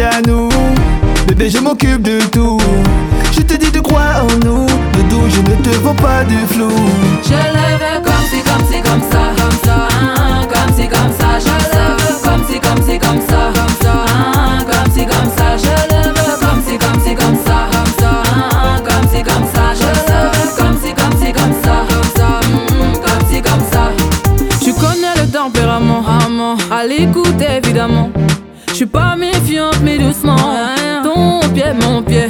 [0.00, 0.48] à nous.
[1.26, 2.58] Bébé, je m'occupe de tout.
[3.32, 4.66] Je te dis de croire en nous.
[4.66, 6.70] De dos, je ne te vends pas du flou.
[7.22, 11.12] Je le veux comme si, comme si, comme ça, comme ça, hein, comme si, comme
[11.18, 11.38] ça.
[11.38, 15.30] Je le veux comme si, comme si, comme ça, comme ça, hein, comme si, comme
[15.36, 15.56] ça.
[15.56, 19.46] Je le veux comme si, comme si, comme ça, comme ça, hein, comme si, comme
[19.52, 19.64] ça.
[19.74, 23.64] Je le veux comme si, comme si, comme ça, comme ça, mm, comme si, comme
[23.70, 23.90] ça.
[24.62, 28.10] Tu connais le tempérament, amant, à l'écoute évidemment.
[28.82, 30.34] Suis pas méfiante, mais doucement.
[31.04, 32.28] Ton pied, mon pied.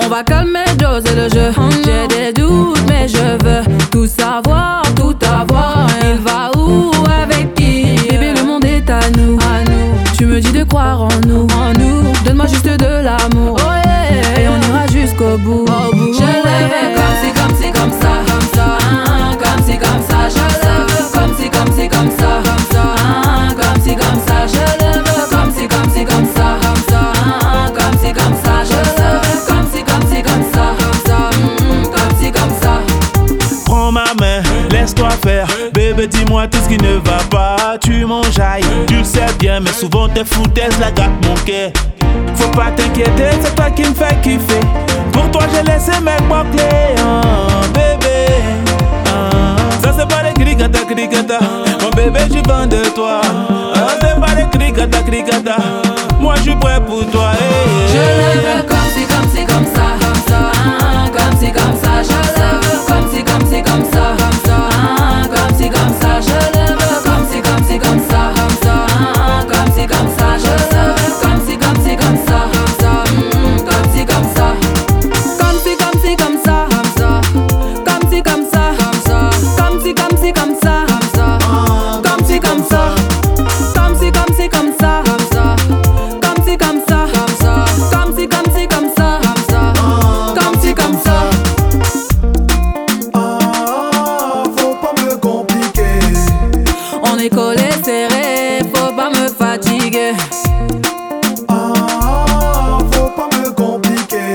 [0.00, 1.50] On va calmer, doser le jeu.
[1.84, 5.88] J'ai des doutes, mais je veux tout savoir, tout avoir.
[6.02, 7.96] Il va où, avec qui?
[8.08, 9.38] Bébé, le monde est à nous.
[9.38, 10.16] À nous.
[10.16, 11.48] Tu me dis de croire en nous.
[11.56, 12.04] En nous.
[12.24, 13.47] Donne-moi juste de l'amour.
[34.88, 35.46] Laisse-toi faire.
[35.74, 37.76] Bébé, dis-moi tout ce qui ne va pas.
[37.78, 41.70] Tu m'enjailles, tu le sais bien, mais souvent tes foutaises la gâtent mon cœur.
[42.34, 44.60] Faut pas t'inquiéter, c'est toi qui me fais kiffer.
[45.12, 46.16] Pour toi, j'ai laissé mes
[46.52, 47.20] clés, hein,
[47.74, 48.28] bébé.
[49.08, 49.56] hein.
[49.82, 51.38] Ça, c'est pas les cricata, cricata.
[51.82, 53.20] Mon bébé, je vends de toi.
[53.74, 55.56] Ah, c'est pas les cricata, cricata.
[56.20, 57.32] Moi, je suis prêt pour toi.
[57.34, 58.56] eh, Je eh.
[58.56, 58.62] le
[101.48, 104.34] Ah, faut pas me compliquer.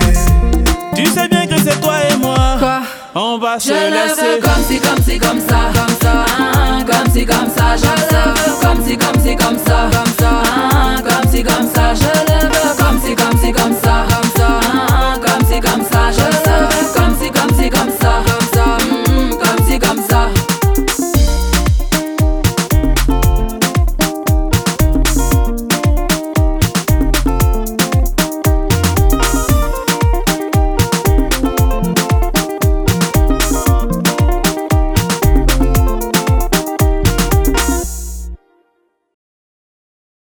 [0.95, 2.55] Tu sais bien que c'est toi et moi.
[2.57, 2.81] Quoi?
[3.13, 4.35] On va se Je le laisser.
[4.35, 7.75] veux comme si, comme si, comme ça, comme ça, hein, comme si, comme ça.
[7.77, 8.22] Je le